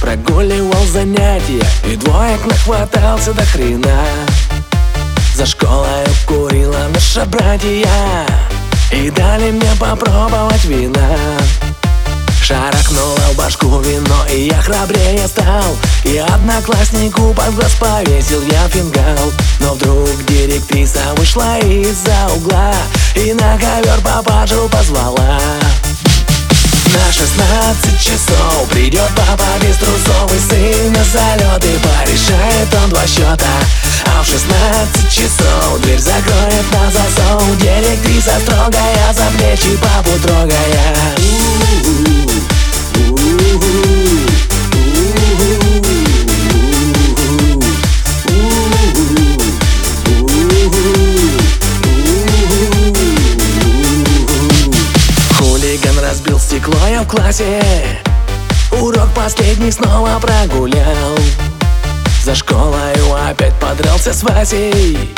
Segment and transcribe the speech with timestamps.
[0.00, 4.04] Прогуливал занятия И двоек нахватался до хрена.
[5.34, 8.26] За школой курила наша братья
[8.92, 11.16] И дали мне попробовать вина.
[12.42, 15.76] Шарахнуло в башку вино, и я храбрее стал.
[16.04, 19.32] И однокласснику под глаз повесил я фингал.
[19.60, 22.74] Но вдруг директриса вышла из-за угла
[23.14, 25.40] И на ковер пападжу позвала.
[26.94, 28.03] На 16 часов придет
[29.36, 33.46] папа без трусов И сын на залет и порешает он два счета
[34.06, 37.58] А в 16 часов дверь закроет на засов.
[37.58, 41.14] Директриса строгая за плечи папу трогая.
[56.00, 57.60] Разбил стекло я в классе
[58.80, 61.16] Урок последний снова прогулял.
[62.24, 65.14] За школою опять подрался с Васей.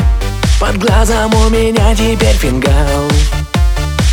[0.60, 3.10] Под глазом у меня теперь фингал.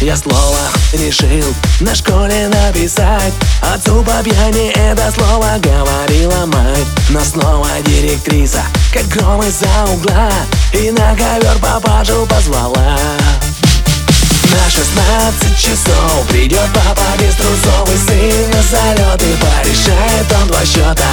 [0.02, 0.59] Я слово
[0.94, 1.45] решил
[1.80, 3.33] на школе написать.
[3.61, 6.88] Отцу по пьяни это слово говорила мать.
[7.09, 8.63] Но снова директриса,
[8.94, 10.30] как гром из-за угла.
[10.73, 12.97] И на ковер папашу позвала
[14.53, 16.27] на 16 часов.
[16.27, 21.11] Придет папа без трусов И сын на залет и порешает он два счета.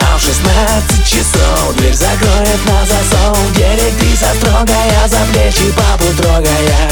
[0.00, 3.38] А в 16 часов дверь закроет на засов.
[3.54, 6.90] Директриса строгая за плечи папу трогая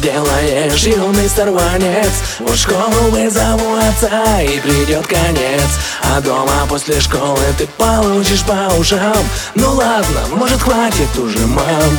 [0.00, 5.70] делаешь, юный сорванец В школу вызову отца и придет конец.
[6.02, 9.24] А дома после школы ты получишь по ушам.
[9.54, 11.98] Ну ладно, может хватит уже, мам.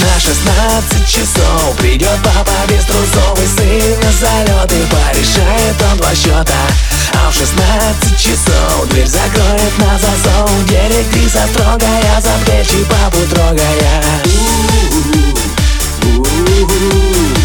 [0.00, 6.54] На 16 часов придет папа без трусов И сын на и порешает он два счета
[7.14, 10.50] А в 16 часов дверь закроет на засов.
[10.66, 14.16] Директриса строгая за плечи папу трогая
[16.58, 17.35] Ooh.